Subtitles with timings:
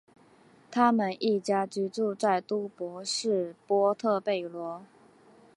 [0.71, 4.81] 他们一家居住在都柏林市波特贝罗。